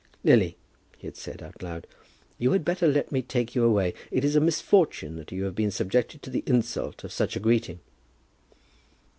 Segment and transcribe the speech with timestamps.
[0.23, 0.57] "Lily,"
[0.97, 1.85] he had said out loud,
[2.39, 3.93] "you had better let me take you away.
[4.09, 7.39] It is a misfortune that you have been subjected to the insult of such a
[7.39, 7.81] greeting."